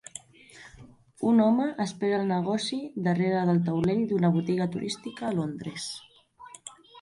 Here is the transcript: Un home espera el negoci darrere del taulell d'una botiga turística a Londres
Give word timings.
Un 1.31 1.41
home 1.47 1.67
espera 1.85 2.17
el 2.21 2.25
negoci 2.31 2.79
darrere 3.09 3.43
del 3.51 3.61
taulell 3.69 4.01
d'una 4.13 4.33
botiga 4.39 4.69
turística 4.77 5.29
a 5.29 5.33
Londres 5.43 5.87